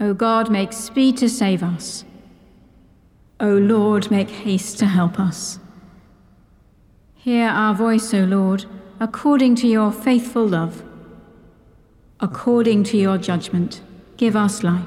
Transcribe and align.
O 0.00 0.12
God, 0.14 0.50
make 0.50 0.72
speed 0.72 1.16
to 1.18 1.28
save 1.28 1.62
us. 1.62 2.04
O 3.40 3.48
Lord, 3.48 4.10
make 4.10 4.30
haste 4.30 4.78
to 4.78 4.86
help 4.86 5.20
us. 5.20 5.58
Hear 7.14 7.48
our 7.48 7.74
voice, 7.74 8.12
O 8.12 8.24
Lord, 8.24 8.66
according 9.00 9.54
to 9.56 9.66
your 9.66 9.92
faithful 9.92 10.46
love. 10.46 10.82
According 12.20 12.84
to 12.84 12.96
your 12.96 13.18
judgment, 13.18 13.82
give 14.16 14.36
us 14.36 14.62
life. 14.62 14.86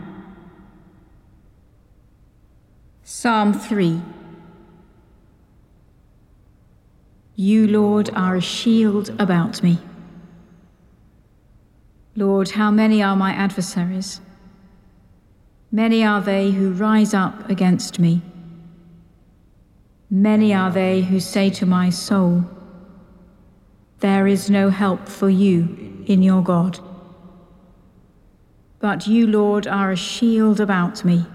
Psalm 3.13 3.53
3 3.53 4.01
You, 7.35 7.67
Lord, 7.67 8.09
are 8.15 8.37
a 8.37 8.41
shield 8.41 9.09
about 9.19 9.61
me. 9.61 9.79
Lord, 12.15 12.51
how 12.51 12.71
many 12.71 13.03
are 13.03 13.17
my 13.17 13.33
adversaries? 13.33 14.21
Many 15.73 16.05
are 16.05 16.21
they 16.21 16.51
who 16.51 16.71
rise 16.71 17.13
up 17.13 17.49
against 17.49 17.99
me. 17.99 18.21
Many 20.09 20.53
are 20.53 20.71
they 20.71 21.01
who 21.01 21.19
say 21.19 21.49
to 21.49 21.65
my 21.65 21.89
soul, 21.89 22.45
There 23.99 24.25
is 24.25 24.49
no 24.49 24.69
help 24.69 25.09
for 25.09 25.29
you 25.29 26.05
in 26.07 26.23
your 26.23 26.41
God. 26.41 26.79
But 28.79 29.05
you, 29.05 29.27
Lord, 29.27 29.67
are 29.67 29.91
a 29.91 29.97
shield 29.97 30.61
about 30.61 31.03
me 31.03 31.25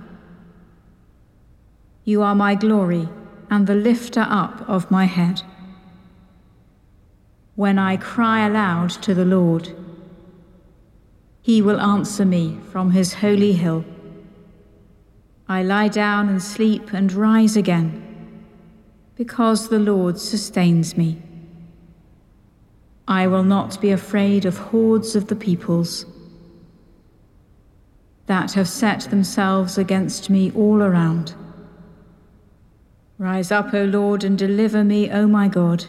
you 2.06 2.22
are 2.22 2.37
my 2.37 2.55
glory 2.55 3.09
and 3.50 3.67
the 3.67 3.75
lifter 3.75 4.25
up 4.28 4.67
of 4.69 4.93
my 4.93 5.06
head. 5.06 5.43
When 7.56 7.81
I 7.81 7.97
cry 7.97 8.47
aloud 8.47 8.91
to 9.03 9.12
the 9.12 9.25
Lord, 9.25 9.75
he 11.43 11.61
will 11.61 11.81
answer 11.81 12.25
me 12.25 12.61
from 12.71 12.93
his 12.93 13.15
holy 13.15 13.55
hill. 13.55 13.84
I 15.49 15.65
lie 15.65 15.89
down 15.89 16.28
and 16.28 16.41
sleep 16.41 16.92
and 16.92 17.13
rise 17.13 17.57
again, 17.57 18.45
because 19.16 19.69
the 19.69 19.81
Lord 19.81 20.21
sustains 20.21 20.97
me. 20.97 21.21
I 23.09 23.27
will 23.27 23.45
not 23.45 23.81
be 23.81 23.91
afraid 23.91 24.45
of 24.45 24.59
hordes 24.59 25.16
of 25.16 25.27
the 25.27 25.36
peoples 25.36 26.07
that 28.27 28.53
have 28.53 28.69
set 28.69 29.03
themselves 29.03 29.77
against 29.77 30.31
me 30.31 30.53
all 30.53 30.83
around. 30.83 31.34
Rise 33.18 33.51
up, 33.51 33.72
O 33.72 33.84
Lord, 33.84 34.24
and 34.24 34.36
deliver 34.36 34.84
me, 34.84 35.10
O 35.10 35.27
my 35.27 35.48
God. 35.48 35.86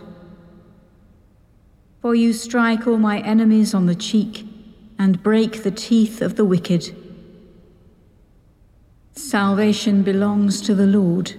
For 2.02 2.16
you 2.16 2.32
strike 2.32 2.88
all 2.88 2.98
my 2.98 3.20
enemies 3.20 3.74
on 3.74 3.86
the 3.86 3.96
cheek 3.96 4.46
and 4.98 5.22
break 5.22 5.64
the 5.64 5.72
teeth 5.72 6.22
of 6.22 6.36
the 6.36 6.46
wicked. 6.46 6.96
Salvation 9.12 10.04
belongs 10.04 10.62
to 10.62 10.74
the 10.74 10.88
Lord. 10.88 11.34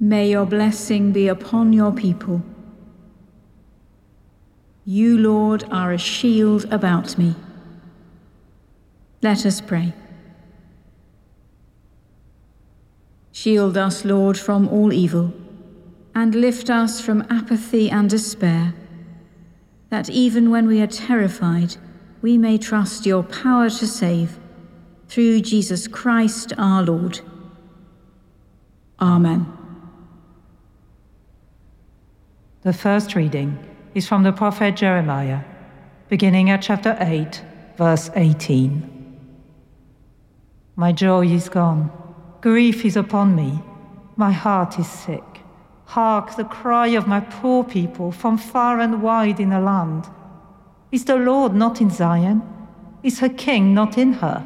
May 0.00 0.30
your 0.30 0.46
blessing 0.46 1.12
be 1.12 1.28
upon 1.28 1.72
your 1.72 1.92
people. 1.92 2.42
You, 4.84 5.18
Lord, 5.18 5.64
are 5.70 5.92
a 5.92 5.98
shield 5.98 6.64
about 6.72 7.18
me. 7.18 7.34
Let 9.22 9.44
us 9.46 9.60
pray. 9.60 9.92
Shield 13.32 13.78
us, 13.78 14.04
Lord, 14.04 14.38
from 14.38 14.68
all 14.68 14.92
evil, 14.92 15.32
and 16.14 16.34
lift 16.34 16.68
us 16.68 17.00
from 17.00 17.26
apathy 17.30 17.90
and 17.90 18.08
despair, 18.08 18.74
that 19.88 20.10
even 20.10 20.50
when 20.50 20.66
we 20.66 20.82
are 20.82 20.86
terrified, 20.86 21.76
we 22.20 22.36
may 22.36 22.58
trust 22.58 23.06
your 23.06 23.22
power 23.22 23.70
to 23.70 23.86
save, 23.86 24.38
through 25.08 25.40
Jesus 25.40 25.88
Christ 25.88 26.52
our 26.58 26.82
Lord. 26.82 27.20
Amen. 29.00 29.46
The 32.62 32.72
first 32.72 33.14
reading 33.14 33.58
is 33.94 34.06
from 34.06 34.22
the 34.22 34.32
prophet 34.32 34.76
Jeremiah, 34.76 35.40
beginning 36.08 36.50
at 36.50 36.62
chapter 36.62 36.96
8, 37.00 37.42
verse 37.76 38.10
18. 38.14 39.18
My 40.76 40.92
joy 40.92 41.26
is 41.26 41.48
gone 41.48 41.90
Grief 42.42 42.84
is 42.84 42.96
upon 42.96 43.36
me, 43.36 43.62
my 44.16 44.32
heart 44.32 44.76
is 44.76 44.88
sick. 44.88 45.22
Hark 45.84 46.34
the 46.34 46.44
cry 46.44 46.88
of 46.88 47.06
my 47.06 47.20
poor 47.20 47.62
people 47.62 48.10
from 48.10 48.36
far 48.36 48.80
and 48.80 49.00
wide 49.00 49.38
in 49.38 49.50
the 49.50 49.60
land. 49.60 50.08
Is 50.90 51.04
the 51.04 51.14
Lord 51.14 51.54
not 51.54 51.80
in 51.80 51.88
Zion? 51.88 52.42
Is 53.04 53.20
her 53.20 53.28
king 53.28 53.74
not 53.74 53.96
in 53.96 54.14
her? 54.14 54.44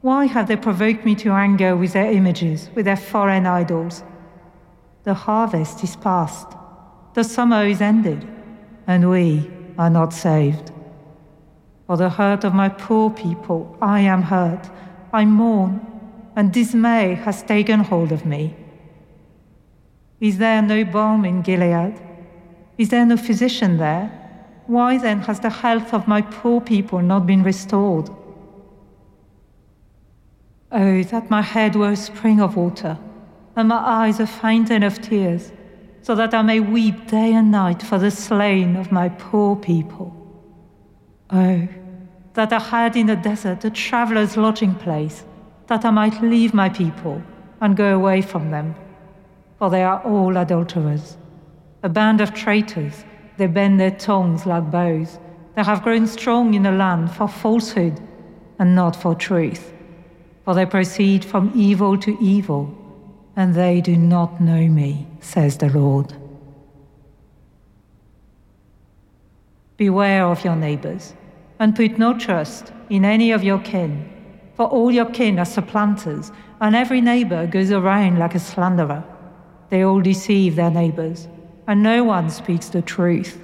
Why 0.00 0.24
have 0.24 0.48
they 0.48 0.56
provoked 0.56 1.04
me 1.04 1.14
to 1.16 1.30
anger 1.30 1.76
with 1.76 1.92
their 1.92 2.10
images, 2.10 2.68
with 2.74 2.86
their 2.86 2.96
foreign 2.96 3.46
idols? 3.46 4.02
The 5.04 5.14
harvest 5.14 5.84
is 5.84 5.94
past, 5.94 6.48
the 7.14 7.22
summer 7.22 7.64
is 7.64 7.80
ended, 7.80 8.26
and 8.88 9.08
we 9.08 9.48
are 9.78 9.90
not 9.90 10.12
saved. 10.12 10.72
For 11.86 11.96
the 11.96 12.10
hurt 12.10 12.42
of 12.42 12.54
my 12.54 12.68
poor 12.68 13.08
people, 13.08 13.78
I 13.80 14.00
am 14.00 14.22
hurt. 14.22 14.68
I 15.12 15.24
mourn 15.24 15.97
and 16.38 16.52
dismay 16.52 17.14
has 17.14 17.42
taken 17.42 17.80
hold 17.80 18.12
of 18.12 18.24
me. 18.24 18.54
Is 20.20 20.38
there 20.38 20.62
no 20.62 20.84
balm 20.84 21.24
in 21.24 21.42
Gilead? 21.42 22.00
Is 22.78 22.90
there 22.90 23.04
no 23.04 23.16
physician 23.16 23.76
there? 23.76 24.06
Why 24.68 24.98
then 24.98 25.18
has 25.22 25.40
the 25.40 25.50
health 25.50 25.92
of 25.92 26.06
my 26.06 26.22
poor 26.22 26.60
people 26.60 27.00
not 27.02 27.26
been 27.26 27.42
restored? 27.42 28.08
Oh, 30.70 31.02
that 31.02 31.28
my 31.28 31.42
head 31.42 31.74
were 31.74 31.90
a 31.90 31.96
spring 31.96 32.40
of 32.40 32.54
water, 32.54 32.96
and 33.56 33.66
my 33.66 33.82
eyes 34.02 34.20
a 34.20 34.26
fountain 34.26 34.84
of 34.84 35.02
tears, 35.02 35.50
so 36.02 36.14
that 36.14 36.34
I 36.34 36.42
may 36.42 36.60
weep 36.60 37.08
day 37.08 37.32
and 37.32 37.50
night 37.50 37.82
for 37.82 37.98
the 37.98 38.12
slain 38.12 38.76
of 38.76 38.92
my 38.92 39.08
poor 39.08 39.56
people. 39.56 40.14
Oh, 41.30 41.66
that 42.34 42.52
I 42.52 42.60
had 42.60 42.94
in 42.94 43.06
the 43.06 43.16
desert 43.16 43.64
a 43.64 43.70
traveler's 43.70 44.36
lodging 44.36 44.76
place 44.76 45.24
that 45.68 45.84
I 45.84 45.90
might 45.90 46.22
leave 46.22 46.52
my 46.52 46.68
people 46.68 47.22
and 47.60 47.76
go 47.76 47.94
away 47.94 48.22
from 48.22 48.50
them. 48.50 48.74
For 49.58 49.70
they 49.70 49.84
are 49.84 50.02
all 50.02 50.36
adulterers, 50.36 51.16
a 51.82 51.88
band 51.88 52.20
of 52.20 52.34
traitors. 52.34 53.04
They 53.36 53.46
bend 53.46 53.78
their 53.78 53.92
tongues 53.92 54.46
like 54.46 54.70
bows. 54.70 55.18
They 55.54 55.62
have 55.62 55.82
grown 55.82 56.06
strong 56.06 56.54
in 56.54 56.62
the 56.62 56.72
land 56.72 57.12
for 57.12 57.28
falsehood 57.28 58.00
and 58.58 58.74
not 58.74 58.96
for 58.96 59.14
truth. 59.14 59.72
For 60.44 60.54
they 60.54 60.66
proceed 60.66 61.24
from 61.24 61.52
evil 61.54 61.98
to 61.98 62.16
evil, 62.22 62.74
and 63.36 63.54
they 63.54 63.80
do 63.80 63.96
not 63.96 64.40
know 64.40 64.66
me, 64.66 65.06
says 65.20 65.58
the 65.58 65.68
Lord. 65.68 66.14
Beware 69.76 70.24
of 70.24 70.44
your 70.44 70.56
neighbors, 70.56 71.14
and 71.58 71.76
put 71.76 71.98
no 71.98 72.18
trust 72.18 72.72
in 72.88 73.04
any 73.04 73.30
of 73.30 73.44
your 73.44 73.58
kin 73.58 74.17
for 74.58 74.66
all 74.66 74.90
your 74.90 75.06
kin 75.06 75.38
are 75.38 75.44
supplanters, 75.44 76.32
and 76.60 76.74
every 76.74 77.00
neighbor 77.00 77.46
goes 77.46 77.70
around 77.70 78.18
like 78.18 78.34
a 78.34 78.40
slanderer. 78.40 79.04
They 79.70 79.84
all 79.84 80.00
deceive 80.00 80.56
their 80.56 80.68
neighbors, 80.70 81.28
and 81.68 81.80
no 81.80 82.02
one 82.02 82.28
speaks 82.28 82.68
the 82.68 82.82
truth. 82.82 83.38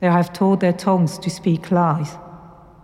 They 0.00 0.08
have 0.08 0.34
taught 0.34 0.60
their 0.60 0.74
tongues 0.74 1.18
to 1.20 1.30
speak 1.30 1.70
lies. 1.70 2.18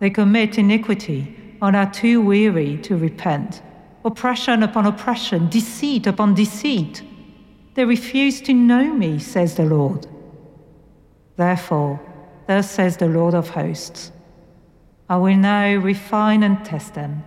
They 0.01 0.09
commit 0.09 0.57
iniquity 0.57 1.37
and 1.61 1.77
are 1.77 1.93
too 1.93 2.23
weary 2.23 2.79
to 2.79 2.97
repent. 2.97 3.61
Oppression 4.03 4.63
upon 4.63 4.87
oppression, 4.87 5.51
deceit 5.51 6.07
upon 6.07 6.33
deceit. 6.35 7.03
They 7.75 7.85
refuse 7.85 8.41
to 8.41 8.55
know 8.55 8.95
me, 8.95 9.19
says 9.19 9.57
the 9.57 9.67
Lord. 9.67 10.07
Therefore, 11.37 12.01
thus 12.47 12.71
says 12.71 12.97
the 12.97 13.09
Lord 13.09 13.35
of 13.35 13.51
hosts 13.51 14.11
I 15.11 15.17
will 15.17 15.37
now 15.37 15.75
refine 15.75 16.45
and 16.45 16.65
test 16.65 16.95
them. 16.95 17.25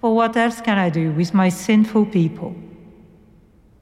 For 0.00 0.14
what 0.14 0.36
else 0.36 0.60
can 0.60 0.78
I 0.78 0.90
do 0.90 1.10
with 1.10 1.34
my 1.34 1.48
sinful 1.48 2.06
people? 2.06 2.54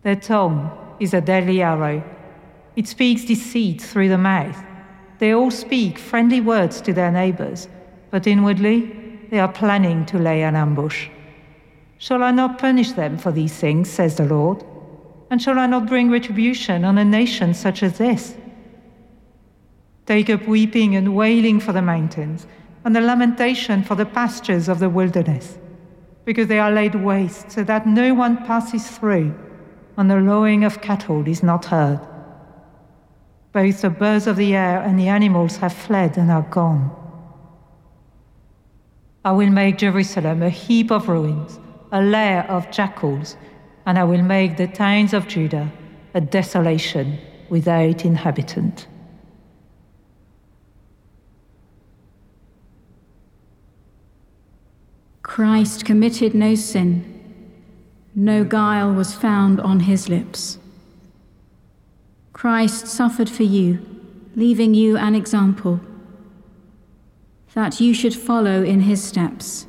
Their 0.03 0.17
tongue 0.17 0.71
is 0.99 1.13
a 1.13 1.21
deadly 1.21 1.61
arrow. 1.61 2.03
It 2.75 2.89
speaks 2.89 3.27
deceit 3.27 3.83
through 3.83 4.09
the 4.09 4.17
mouth. 4.17 4.59
They 5.19 5.33
all 5.35 5.51
speak 5.51 5.99
friendly 5.99 6.41
words 6.41 6.81
to 6.81 6.95
their 6.95 7.13
neighbors, 7.13 7.69
but 8.11 8.27
inwardly 8.27 9.21
they 9.31 9.41
are 9.41 9.53
planning 9.53 10.07
to 10.07 10.19
lay 10.19 10.43
an 10.43 10.57
ambush. 10.57 11.11
Shall 11.99 12.23
I 12.23 12.31
not 12.31 12.59
punish 12.59 12.93
them 12.93 13.19
for 13.19 13.31
these 13.31 13.55
things, 13.55 13.91
says 13.91 14.17
the 14.17 14.25
Lord? 14.25 14.65
And 15.31 15.43
shall 15.43 15.59
I 15.59 15.67
not 15.67 15.87
bring 15.87 16.11
retribution 16.11 16.83
on 16.83 16.97
a 16.97 17.05
nation 17.05 17.53
such 17.53 17.83
as 17.83 17.99
this? 17.99 18.37
Take 20.07 20.31
up 20.31 20.47
weeping 20.47 20.97
and 20.97 21.15
wailing 21.15 21.61
for 21.61 21.73
the 21.73 21.83
mountains 21.83 22.47
and 22.85 22.95
the 22.95 23.01
lamentation 23.01 23.83
for 23.83 23.95
the 23.95 24.07
pastures 24.07 24.69
of 24.69 24.79
the 24.79 24.91
wilderness, 24.91 25.59
because 26.25 26.49
they 26.49 26.59
are 26.59 26.71
laid 26.71 26.95
waste 26.95 27.51
so 27.51 27.65
that 27.65 27.87
no 27.87 28.15
one 28.15 28.37
passes 28.45 28.87
through, 28.89 29.35
and 29.97 30.11
the 30.11 30.17
lowing 30.17 30.65
of 30.65 30.81
cattle 30.81 31.27
is 31.27 31.43
not 31.43 31.67
heard. 31.67 32.01
Both 33.53 33.83
the 33.83 33.91
birds 33.91 34.27
of 34.27 34.37
the 34.37 34.55
air 34.55 34.83
and 34.83 34.99
the 34.99 35.09
animals 35.09 35.57
have 35.59 35.73
fled 35.73 36.19
and 36.19 36.31
are 36.31 36.43
gone. 36.43 36.91
I 39.25 39.33
will 39.33 39.51
make 39.51 39.79
Jerusalem 39.79 40.43
a 40.43 40.51
heap 40.51 40.91
of 40.91 41.09
ruins, 41.09 41.59
a 41.93 42.03
lair 42.03 42.45
of 42.51 42.71
jackals, 42.71 43.37
and 43.87 43.99
I 43.99 44.05
will 44.05 44.23
make 44.23 44.57
the 44.57 44.67
towns 44.67 45.15
of 45.15 45.29
Judah 45.29 45.73
a 46.13 46.21
desolation 46.21 47.19
without 47.49 48.05
inhabitant. 48.05 48.87
Christ 55.35 55.85
committed 55.85 56.33
no 56.33 56.55
sin, 56.55 57.05
no 58.15 58.45
guile 58.45 58.93
was 58.93 59.15
found 59.15 59.61
on 59.61 59.81
his 59.81 60.09
lips. 60.09 60.59
Christ 62.33 62.87
suffered 62.87 63.29
for 63.29 63.43
you, 63.43 63.85
leaving 64.37 64.75
you 64.75 64.97
an 64.97 65.17
example, 65.17 65.81
that 67.53 67.81
you 67.81 67.93
should 67.93 68.15
follow 68.15 68.63
in 68.63 68.83
his 68.83 69.03
steps. 69.03 69.67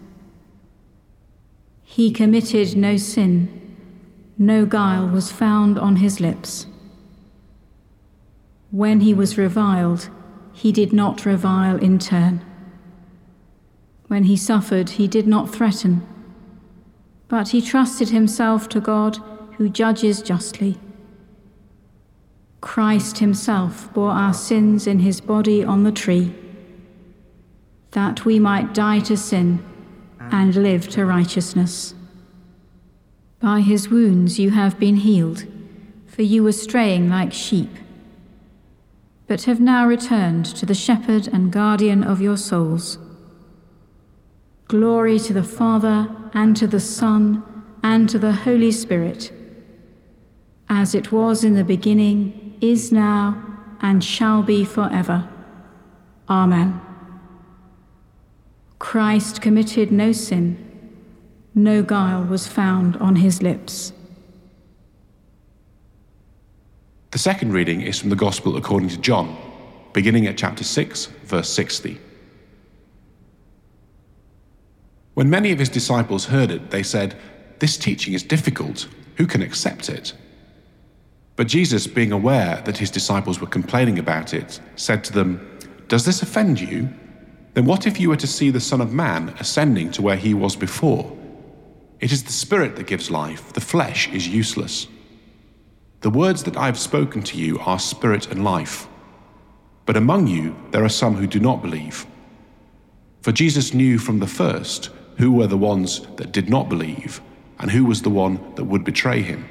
He 1.84 2.12
committed 2.12 2.78
no 2.78 2.96
sin, 2.98 3.76
no 4.38 4.68
guile 4.68 5.08
was 5.08 5.32
found 5.32 5.80
on 5.80 5.96
his 5.96 6.20
lips. 6.20 6.68
When 8.70 9.00
he 9.00 9.16
was 9.16 9.36
reviled, 9.36 10.10
he 10.54 10.72
did 10.72 10.94
not 10.94 11.26
revile 11.26 11.78
in 11.78 11.98
turn. 11.98 12.46
When 14.08 14.26
he 14.26 14.38
suffered, 14.38 14.92
he 14.92 15.08
did 15.08 15.28
not 15.28 15.54
threaten, 15.54 16.06
but 17.28 17.50
he 17.50 17.62
trusted 17.62 18.10
himself 18.10 18.70
to 18.70 18.80
God 18.80 19.18
who 19.58 19.70
judges 19.70 20.22
justly. 20.22 20.78
Christ 22.62 23.20
himself 23.20 23.92
bore 23.94 24.12
our 24.12 24.34
sins 24.34 24.88
in 24.88 25.00
his 25.00 25.22
body 25.22 25.64
on 25.64 25.84
the 25.84 25.92
tree, 25.92 26.34
that 27.92 28.26
we 28.26 28.40
might 28.40 28.74
die 28.74 29.00
to 29.02 29.16
sin 29.16 29.64
and 30.20 30.56
live 30.56 30.88
to 30.90 31.06
righteousness. 31.06 31.96
By 33.40 33.62
his 33.62 33.90
wounds 33.90 34.40
you 34.40 34.52
have 34.52 34.80
been 34.80 34.98
healed, 34.98 35.46
for 36.08 36.22
you 36.22 36.44
were 36.44 36.52
straying 36.52 37.10
like 37.10 37.34
sheep, 37.34 37.70
but 39.28 39.44
have 39.44 39.60
now 39.60 39.88
returned 39.88 40.46
to 40.46 40.66
the 40.66 40.74
shepherd 40.76 41.28
and 41.28 41.52
guardian 41.52 42.04
of 42.04 42.22
your 42.22 42.38
souls. 42.38 42.98
Glory 44.68 45.20
to 45.20 45.34
the 45.34 45.44
Father, 45.44 46.10
and 46.34 46.58
to 46.58 46.66
the 46.66 46.80
Son, 46.80 47.44
and 47.84 48.10
to 48.10 48.18
the 48.18 48.32
Holy 48.32 48.72
Spirit, 48.72 49.32
as 50.70 50.96
it 50.96 51.12
was 51.12 51.44
in 51.44 51.54
the 51.54 51.64
beginning, 51.64 52.58
is 52.62 52.92
now, 52.92 53.42
and 53.82 54.04
shall 54.04 54.42
be 54.42 54.66
forever. 54.66 55.30
Amen. 56.28 56.82
Christ 58.80 59.42
committed 59.42 59.92
no 59.92 60.12
sin, 60.12 60.58
no 61.54 61.84
guile 61.84 62.24
was 62.24 62.48
found 62.48 62.98
on 62.98 63.18
his 63.18 63.42
lips. 63.44 63.94
The 67.12 67.20
second 67.20 67.54
reading 67.54 67.82
is 67.82 68.00
from 68.00 68.10
the 68.10 68.16
Gospel 68.16 68.58
according 68.58 68.90
to 68.90 68.98
John, 68.98 69.38
beginning 69.94 70.26
at 70.28 70.38
chapter 70.38 70.64
6, 70.64 71.06
verse 71.24 71.50
60. 71.50 72.00
When 75.16 75.30
many 75.30 75.52
of 75.52 75.60
his 75.60 75.70
disciples 75.70 76.26
heard 76.26 76.52
it, 76.52 76.72
they 76.72 76.84
said, 76.84 77.16
This 77.60 77.78
teaching 77.78 78.14
is 78.14 78.22
difficult. 78.22 78.88
Who 79.16 79.26
can 79.26 79.42
accept 79.42 79.90
it? 79.90 80.14
But 81.38 81.48
Jesus, 81.48 81.88
being 81.88 82.12
aware 82.12 82.62
that 82.66 82.78
his 82.78 82.92
disciples 82.92 83.40
were 83.40 83.48
complaining 83.48 83.98
about 83.98 84.34
it, 84.34 84.60
said 84.76 85.04
to 85.06 85.14
them, 85.14 85.58
Does 85.88 86.06
this 86.06 86.22
offend 86.22 86.60
you? 86.60 86.90
Then 87.54 87.66
what 87.66 87.88
if 87.88 87.98
you 87.98 88.10
were 88.10 88.18
to 88.18 88.28
see 88.28 88.50
the 88.50 88.60
Son 88.60 88.82
of 88.82 88.94
Man 88.94 89.34
ascending 89.40 89.92
to 89.92 90.02
where 90.02 90.18
he 90.18 90.34
was 90.34 90.58
before? 90.58 91.18
It 92.02 92.12
is 92.12 92.24
the 92.24 92.34
Spirit 92.34 92.76
that 92.76 92.88
gives 92.88 93.10
life, 93.10 93.54
the 93.54 93.62
flesh 93.62 94.10
is 94.10 94.28
useless. 94.28 94.88
The 96.02 96.10
words 96.10 96.44
that 96.44 96.58
I 96.58 96.66
have 96.66 96.78
spoken 96.78 97.24
to 97.24 97.38
you 97.38 97.58
are 97.60 97.80
spirit 97.80 98.30
and 98.30 98.44
life. 98.44 98.88
But 99.86 99.96
among 99.96 100.28
you 100.28 100.56
there 100.72 100.84
are 100.84 100.90
some 100.90 101.16
who 101.16 101.26
do 101.26 101.40
not 101.40 101.62
believe. 101.62 102.06
For 103.22 103.32
Jesus 103.32 103.74
knew 103.74 103.98
from 103.98 104.20
the 104.20 104.28
first 104.28 104.90
who 105.18 105.32
were 105.32 105.48
the 105.48 105.58
ones 105.58 106.02
that 106.18 106.32
did 106.32 106.50
not 106.50 106.70
believe, 106.70 107.22
and 107.60 107.72
who 107.72 107.86
was 107.86 108.02
the 108.02 108.10
one 108.10 108.54
that 108.56 108.66
would 108.66 108.84
betray 108.84 109.22
him. 109.22 109.48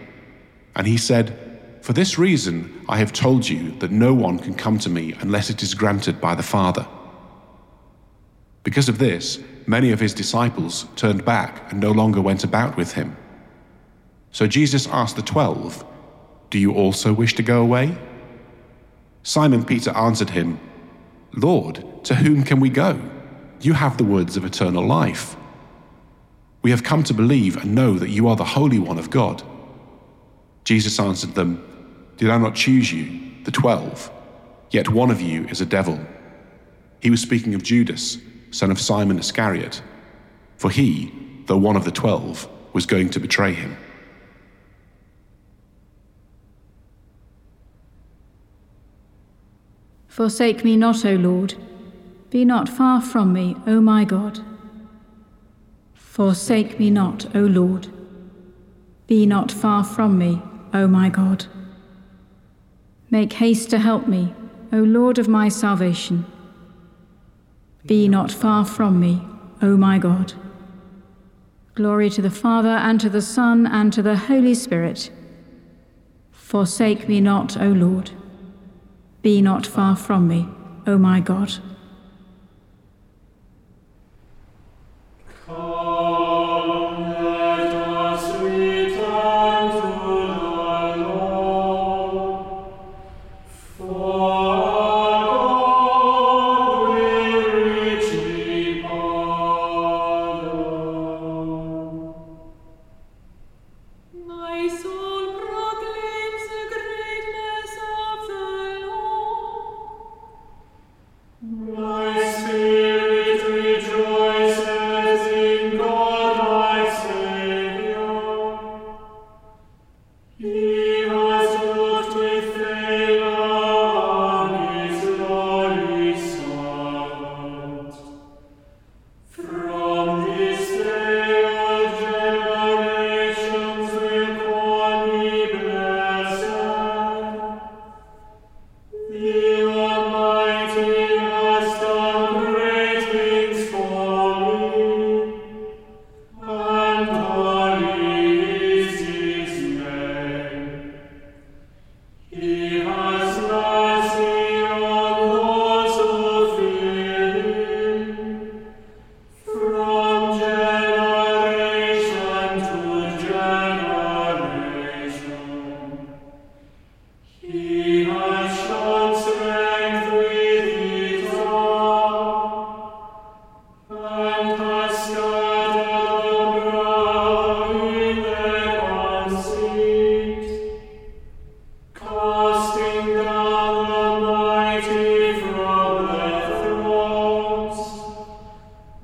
And 0.76 0.87
he 0.87 0.97
said, 0.97 1.78
For 1.83 1.92
this 1.92 2.18
reason 2.18 2.85
I 2.88 2.99
have 2.99 3.12
told 3.12 3.49
you 3.49 3.73
that 3.78 3.90
no 3.90 4.12
one 4.12 4.38
can 4.38 4.54
come 4.54 4.78
to 4.80 4.90
me 4.90 5.14
unless 5.21 5.50
it 5.50 5.62
is 5.62 5.75
granted 5.75 6.21
by 6.21 6.35
the 6.35 6.42
Father. 6.42 6.87
Because 8.62 8.88
of 8.88 8.99
this, 8.99 9.38
many 9.66 9.90
of 9.92 10.00
his 10.00 10.14
disciples 10.14 10.87
turned 10.97 11.25
back 11.25 11.71
and 11.71 11.80
no 11.80 11.92
longer 11.92 12.21
went 12.21 12.44
about 12.44 12.76
with 12.76 12.92
him. 12.92 13.16
So 14.33 14.47
Jesus 14.47 14.87
asked 14.88 15.16
the 15.16 15.23
twelve, 15.23 15.85
Do 16.50 16.59
you 16.59 16.73
also 16.73 17.12
wish 17.12 17.35
to 17.35 17.42
go 17.42 17.62
away? 17.62 17.97
Simon 19.23 19.64
Peter 19.64 19.90
answered 19.90 20.30
him, 20.30 20.61
Lord, 21.33 21.85
to 22.04 22.14
whom 22.14 22.42
can 22.44 22.61
we 22.61 22.68
go? 22.68 23.00
You 23.61 23.73
have 23.73 23.97
the 23.97 24.04
words 24.04 24.37
of 24.37 24.44
eternal 24.44 24.85
life. 24.85 25.37
We 26.64 26.71
have 26.71 26.83
come 26.83 27.02
to 27.04 27.14
believe 27.14 27.59
and 27.59 27.75
know 27.75 27.99
that 27.99 28.09
you 28.09 28.26
are 28.26 28.37
the 28.37 28.44
Holy 28.44 28.78
One 28.78 28.99
of 28.99 29.11
God. 29.11 29.42
Jesus 30.64 30.99
answered 30.99 31.35
them, 31.35 31.62
Did 32.16 32.30
I 32.30 32.38
not 32.38 32.54
choose 32.54 32.90
you, 32.90 33.21
the 33.44 33.50
twelve? 33.50 34.11
Yet 34.71 34.88
one 34.88 35.11
of 35.11 35.21
you 35.21 35.44
is 35.49 35.61
a 35.61 35.66
devil. 35.66 36.00
He 37.00 37.11
was 37.11 37.21
speaking 37.21 37.54
of 37.54 37.62
Judas 37.62 38.16
son 38.50 38.71
of 38.71 38.80
Simon 38.80 39.18
Iscariot, 39.18 39.83
for 40.56 40.71
he, 40.71 41.12
though 41.47 41.59
one 41.59 41.76
of 41.76 41.85
the 41.85 41.90
twelve, 41.90 42.49
was 42.73 42.87
going 42.87 43.11
to 43.11 43.21
betray 43.21 43.52
him. 43.52 43.76
Forsake 50.09 50.64
me 50.64 50.76
not, 50.76 51.04
O 51.04 51.14
Lord. 51.14 51.56
Be 52.30 52.47
not 52.47 52.71
far 52.71 53.02
from 53.02 53.35
me, 53.35 53.54
O 53.66 53.83
my 53.83 54.04
God. 54.04 54.40
Forsake 56.14 56.78
me 56.78 56.90
not, 56.90 57.35
O 57.35 57.40
Lord. 57.40 57.88
Be 59.09 59.26
not 59.26 59.50
far 59.50 59.83
from 59.83 60.16
me, 60.16 60.40
O 60.73 60.87
my 60.87 61.09
God. 61.09 61.47
Make 63.11 63.33
haste 63.33 63.68
to 63.71 63.80
help 63.80 64.06
me, 64.06 64.33
O 64.73 64.76
Lord 64.76 65.18
of 65.18 65.26
my 65.26 65.49
salvation. 65.49 66.25
Be 67.85 68.06
not 68.06 68.30
far 68.30 68.64
from 68.64 69.00
me, 69.00 69.26
O 69.61 69.76
my 69.76 69.99
God. 69.99 70.35
Glory 71.75 72.09
to 72.11 72.23
the 72.23 72.30
Father, 72.30 72.76
and 72.87 73.00
to 73.00 73.11
the 73.11 73.21
Son, 73.21 73.66
and 73.66 73.92
to 73.92 74.00
the 74.00 74.16
Holy 74.16 74.54
Spirit. 74.54 75.11
Forsake 76.30 77.09
me 77.09 77.21
not, 77.21 77.61
O 77.61 77.66
Lord. 77.66 78.12
Be 79.23 79.42
not 79.42 79.66
far 79.66 79.97
from 79.97 80.28
me, 80.28 80.47
O 80.87 80.97
my 80.97 81.18
God. 81.18 81.54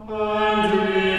and 0.09 1.10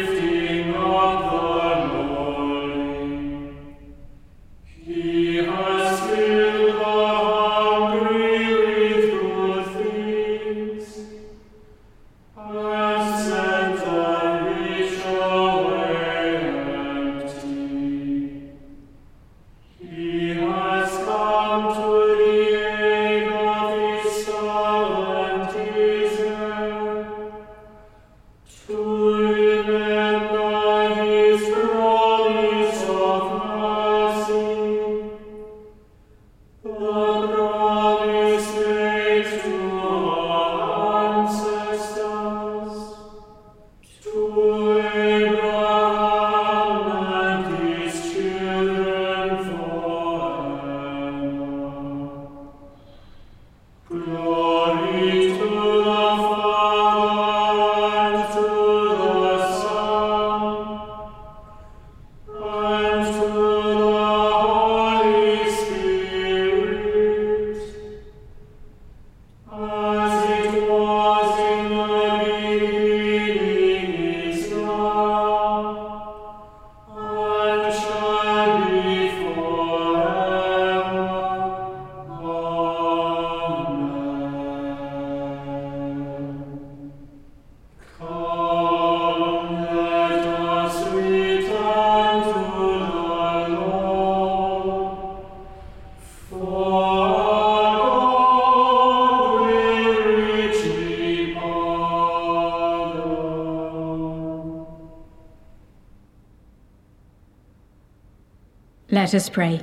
Let 109.12 109.24
us 109.24 109.30
pray. 109.30 109.60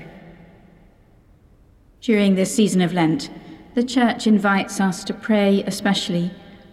During 2.02 2.34
this 2.34 2.54
season 2.54 2.82
of 2.82 2.92
Lent, 2.92 3.30
the 3.74 3.82
Church 3.82 4.26
invites 4.26 4.78
us 4.78 5.02
to 5.04 5.14
pray 5.14 5.62
especially 5.62 6.30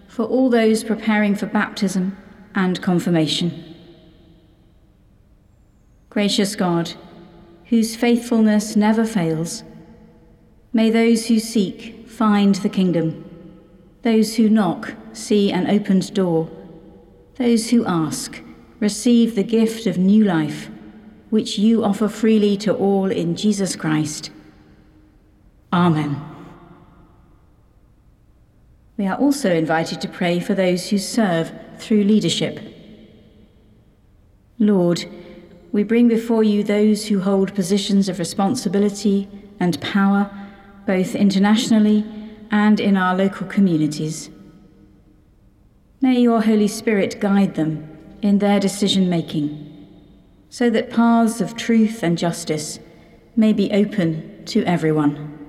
for 0.09 0.25
all 0.25 0.49
those 0.49 0.83
preparing 0.83 1.35
for 1.35 1.45
baptism 1.45 2.17
and 2.53 2.81
confirmation. 2.81 3.77
Gracious 6.09 6.57
God, 6.57 6.91
whose 7.67 7.95
faithfulness 7.95 8.75
never 8.75 9.05
fails, 9.05 9.63
may 10.73 10.89
those 10.89 11.27
who 11.27 11.39
seek 11.39 12.09
find 12.09 12.55
the 12.55 12.67
kingdom, 12.67 13.23
those 14.01 14.35
who 14.35 14.49
knock 14.49 14.95
see 15.13 15.49
an 15.49 15.69
opened 15.69 16.13
door, 16.13 16.49
those 17.35 17.69
who 17.69 17.85
ask 17.85 18.41
receive 18.81 19.35
the 19.35 19.43
gift 19.43 19.87
of 19.87 19.97
new 19.97 20.25
life 20.25 20.69
which 21.35 21.57
you 21.57 21.83
offer 21.83 22.07
freely 22.07 22.55
to 22.55 22.73
all 22.73 23.11
in 23.11 23.35
Jesus 23.35 23.75
Christ. 23.75 24.31
Amen. 25.73 26.15
We 28.95 29.05
are 29.05 29.17
also 29.17 29.53
invited 29.53 29.99
to 29.99 30.07
pray 30.07 30.39
for 30.39 30.53
those 30.53 30.89
who 30.89 30.97
serve 30.97 31.51
through 31.77 32.05
leadership. 32.05 32.61
Lord, 34.59 35.03
we 35.73 35.83
bring 35.83 36.07
before 36.07 36.41
you 36.41 36.63
those 36.63 37.07
who 37.07 37.19
hold 37.19 37.53
positions 37.53 38.07
of 38.07 38.17
responsibility 38.17 39.27
and 39.59 39.81
power, 39.81 40.31
both 40.87 41.15
internationally 41.15 42.05
and 42.49 42.79
in 42.79 42.95
our 42.95 43.13
local 43.13 43.45
communities. 43.45 44.29
May 45.99 46.21
your 46.21 46.43
Holy 46.43 46.69
Spirit 46.69 47.19
guide 47.19 47.55
them 47.55 47.89
in 48.21 48.39
their 48.39 48.61
decision 48.61 49.09
making 49.09 49.64
so 50.49 50.69
that 50.69 50.89
paths 50.89 51.41
of 51.41 51.55
truth 51.55 52.03
and 52.03 52.17
justice 52.17 52.79
may 53.35 53.53
be 53.53 53.71
open 53.71 54.43
to 54.45 54.63
everyone. 54.63 55.47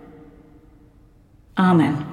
Amen. 1.59 2.07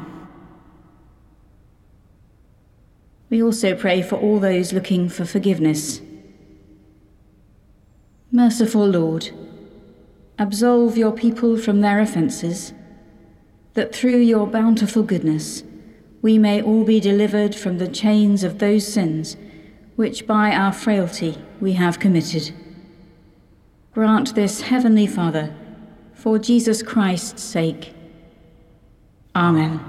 We 3.30 3.42
also 3.42 3.76
pray 3.76 4.02
for 4.02 4.16
all 4.16 4.40
those 4.40 4.74
looking 4.74 5.10
for 5.10 5.26
forgiveness. 5.26 6.02
Merciful 8.32 8.86
Lord, 8.86 9.32
absolve 10.38 10.98
your 10.98 11.12
people 11.12 11.58
from 11.58 11.82
their 11.82 12.00
offences, 12.00 12.74
that 13.74 13.94
through 13.94 14.18
your 14.18 14.46
bountiful 14.46 15.04
goodness 15.04 15.64
we 16.22 16.38
may 16.38 16.62
all 16.62 16.84
be 16.84 17.00
delivered 17.00 17.54
from 17.54 17.80
the 17.80 17.88
chains 17.88 18.44
of 18.44 18.60
those 18.60 18.92
sins 18.92 19.36
which 19.96 20.26
by 20.26 20.52
our 20.52 20.72
frailty 20.72 21.38
we 21.60 21.74
have 21.74 22.00
committed. 22.00 22.54
Grant 23.94 24.34
this, 24.34 24.62
Heavenly 24.62 25.06
Father, 25.06 25.56
for 26.16 26.40
Jesus 26.40 26.82
Christ's 26.82 27.44
sake. 27.44 27.94
Amen. 29.36 29.80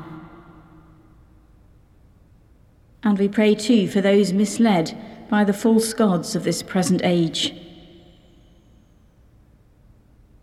And 3.02 3.18
we 3.18 3.28
pray 3.28 3.54
too 3.54 3.88
for 3.88 4.02
those 4.02 4.32
misled 4.32 4.94
by 5.30 5.42
the 5.42 5.54
false 5.54 5.94
gods 5.94 6.36
of 6.36 6.44
this 6.44 6.62
present 6.62 7.00
age. 7.02 7.54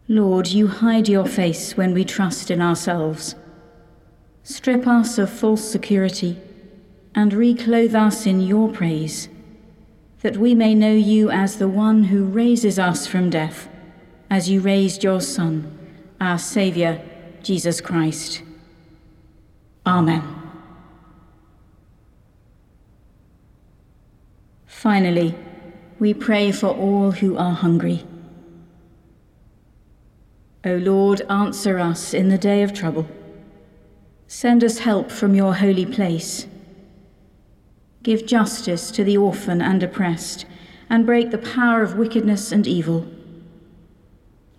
Lord, 0.08 0.48
you 0.48 0.68
hide 0.68 1.08
your 1.08 1.28
face 1.28 1.78
when 1.78 1.94
we 1.94 2.04
trust 2.04 2.50
in 2.50 2.62
ourselves. 2.62 3.36
Strip 4.42 4.88
us 4.88 5.20
of 5.20 5.30
false 5.30 5.64
security 5.64 6.40
and 7.14 7.32
reclothe 7.32 7.94
us 7.94 8.26
in 8.26 8.42
your 8.42 8.70
praise 8.70 9.30
that 10.22 10.38
we 10.38 10.54
may 10.54 10.76
know 10.76 10.94
you 10.94 11.30
as 11.32 11.58
the 11.58 11.68
one 11.68 12.06
who 12.06 12.24
raises 12.24 12.78
us 12.78 13.08
from 13.08 13.30
death, 13.30 13.68
as 14.30 14.50
you 14.50 14.62
raised 14.62 15.04
your 15.04 15.20
Son, 15.20 15.78
our 16.20 16.38
Saviour, 16.38 17.00
Jesus 17.42 17.82
Christ. 17.82 18.44
Amen. 19.86 20.22
Finally, 24.68 25.36
we 26.00 26.14
pray 26.14 26.52
for 26.52 26.68
all 26.68 27.12
who 27.12 27.38
are 27.38 27.54
hungry. 27.54 28.04
O 30.64 30.76
Lord, 30.76 31.22
answer 31.30 31.80
us 31.80 32.14
in 32.14 32.30
the 32.30 32.38
day 32.38 32.62
of 32.62 32.74
trouble. 32.74 33.08
Send 34.28 34.64
us 34.64 34.80
help 34.80 35.12
from 35.12 35.34
your 35.34 35.56
holy 35.56 35.86
place 35.86 36.46
Give 38.04 38.26
justice 38.26 38.90
to 38.92 39.04
the 39.04 39.18
orphan 39.18 39.62
and 39.62 39.84
oppressed, 39.84 40.46
and 40.90 41.06
break 41.06 41.30
the 41.30 41.38
power 41.38 41.84
of 41.84 41.98
wickedness 41.98 42.52
and 42.52 42.66
evil. 42.66 43.06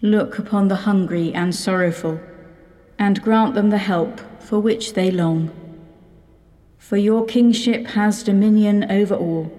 Look 0.01 0.39
upon 0.39 0.69
the 0.69 0.77
hungry 0.77 1.35
and 1.35 1.53
sorrowful, 1.53 2.21
and 3.01 3.21
grant 3.21 3.55
them 3.55 3.71
the 3.71 3.79
help 3.79 4.21
for 4.41 4.61
which 4.61 4.95
they 4.95 5.11
long. 5.11 5.51
For 6.79 6.97
your 6.97 7.25
kingship 7.27 7.87
has 7.89 8.23
dominion 8.23 8.91
over 8.91 9.17
all, 9.17 9.51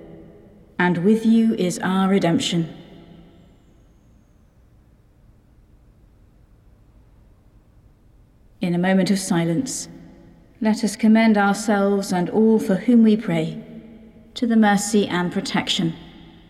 and 0.80 1.00
with 1.00 1.26
you 1.26 1.54
is 1.56 1.78
our 1.80 2.08
redemption. 2.08 2.74
In 8.62 8.74
a 8.74 8.78
moment 8.78 9.12
of 9.12 9.20
silence, 9.20 9.90
let 10.62 10.86
us 10.86 10.96
commend 10.96 11.38
ourselves 11.38 12.14
and 12.14 12.30
all 12.30 12.60
for 12.60 12.76
whom 12.76 13.04
we 13.04 13.18
pray 13.18 13.62
to 14.36 14.48
the 14.48 14.56
mercy 14.56 15.08
and 15.08 15.32
protection 15.32 15.94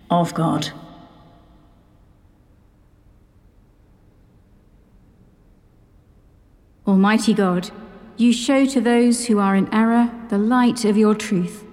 of 0.09 0.33
God. 0.33 0.71
Almighty 6.87 7.33
God, 7.33 7.71
you 8.17 8.33
show 8.33 8.65
to 8.65 8.81
those 8.81 9.27
who 9.27 9.39
are 9.39 9.55
in 9.55 9.73
error 9.73 10.11
the 10.29 10.37
light 10.37 10.85
of 10.85 10.97
your 10.97 11.15
truth, 11.15 11.65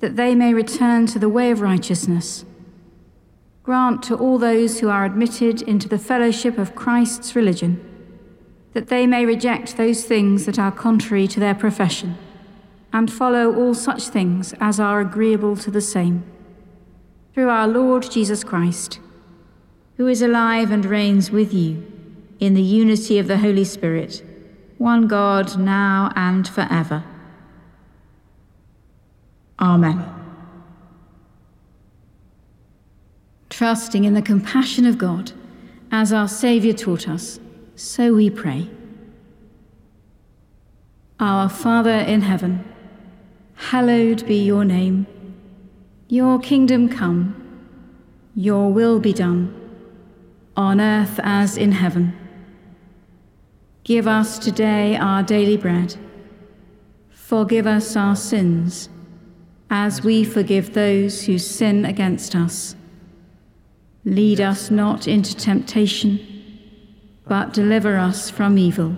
that 0.00 0.16
they 0.16 0.34
may 0.34 0.54
return 0.54 1.06
to 1.06 1.18
the 1.18 1.28
way 1.28 1.50
of 1.50 1.60
righteousness. 1.60 2.44
Grant 3.62 4.02
to 4.04 4.16
all 4.16 4.38
those 4.38 4.80
who 4.80 4.88
are 4.88 5.04
admitted 5.04 5.62
into 5.62 5.88
the 5.88 5.98
fellowship 5.98 6.58
of 6.58 6.74
Christ's 6.74 7.34
religion 7.34 7.84
that 8.74 8.88
they 8.88 9.06
may 9.06 9.26
reject 9.26 9.76
those 9.76 10.04
things 10.04 10.46
that 10.46 10.58
are 10.58 10.70
contrary 10.70 11.26
to 11.26 11.40
their 11.40 11.54
profession 11.54 12.16
and 12.92 13.12
follow 13.12 13.54
all 13.54 13.74
such 13.74 14.08
things 14.08 14.54
as 14.60 14.80
are 14.80 15.00
agreeable 15.00 15.56
to 15.56 15.70
the 15.70 15.80
same. 15.80 16.24
Through 17.34 17.48
our 17.48 17.68
Lord 17.68 18.10
Jesus 18.10 18.42
Christ, 18.42 18.98
who 19.96 20.06
is 20.06 20.22
alive 20.22 20.70
and 20.70 20.84
reigns 20.84 21.30
with 21.30 21.52
you 21.52 21.86
in 22.40 22.54
the 22.54 22.62
unity 22.62 23.18
of 23.18 23.26
the 23.26 23.38
Holy 23.38 23.64
Spirit, 23.64 24.24
one 24.78 25.08
God, 25.08 25.58
now 25.58 26.12
and 26.14 26.48
forever. 26.48 27.04
Amen. 29.60 30.04
Trusting 33.50 34.04
in 34.04 34.14
the 34.14 34.22
compassion 34.22 34.86
of 34.86 34.98
God, 34.98 35.32
as 35.90 36.12
our 36.12 36.28
Saviour 36.28 36.74
taught 36.74 37.08
us, 37.08 37.40
so 37.74 38.14
we 38.14 38.30
pray. 38.30 38.68
Our 41.18 41.48
Father 41.48 41.90
in 41.90 42.22
heaven, 42.22 42.64
hallowed 43.58 44.24
be 44.26 44.42
your 44.44 44.64
name. 44.64 45.04
Your 46.08 46.38
kingdom 46.38 46.88
come, 46.88 47.34
your 48.34 48.72
will 48.72 49.00
be 49.00 49.12
done, 49.12 49.52
on 50.56 50.80
earth 50.80 51.18
as 51.22 51.56
in 51.58 51.72
heaven. 51.72 52.16
Give 53.82 54.06
us 54.06 54.38
today 54.38 54.96
our 54.96 55.22
daily 55.22 55.56
bread. 55.56 55.96
Forgive 57.10 57.66
us 57.66 57.96
our 57.96 58.16
sins, 58.16 58.88
as 59.68 60.02
we 60.02 60.24
forgive 60.24 60.72
those 60.72 61.24
who 61.24 61.36
sin 61.36 61.84
against 61.84 62.34
us. 62.36 62.76
Lead 64.04 64.40
us 64.40 64.70
not 64.70 65.08
into 65.08 65.36
temptation, 65.36 66.20
but 67.26 67.52
deliver 67.52 67.96
us 67.96 68.30
from 68.30 68.56
evil. 68.56 68.96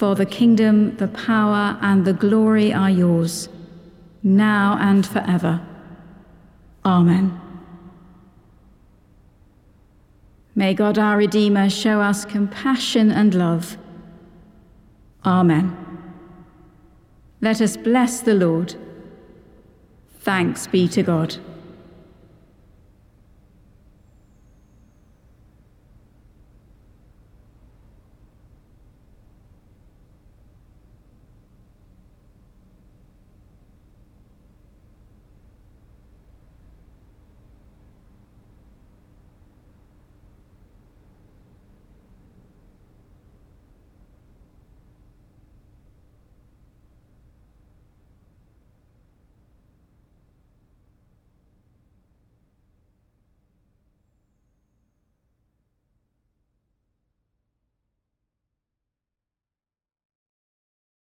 For 0.00 0.14
the 0.14 0.24
kingdom, 0.24 0.96
the 0.96 1.08
power, 1.08 1.76
and 1.82 2.06
the 2.06 2.14
glory 2.14 2.72
are 2.72 2.88
yours, 2.88 3.50
now 4.22 4.78
and 4.80 5.06
forever. 5.06 5.60
Amen. 6.86 7.38
May 10.54 10.72
God 10.72 10.96
our 10.96 11.18
Redeemer 11.18 11.68
show 11.68 12.00
us 12.00 12.24
compassion 12.24 13.12
and 13.12 13.34
love. 13.34 13.76
Amen. 15.26 15.76
Let 17.42 17.60
us 17.60 17.76
bless 17.76 18.20
the 18.20 18.32
Lord. 18.32 18.76
Thanks 20.20 20.66
be 20.66 20.88
to 20.88 21.02
God. 21.02 21.36